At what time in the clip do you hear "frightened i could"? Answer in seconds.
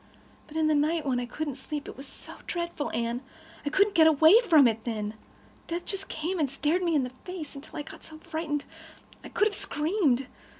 8.17-9.45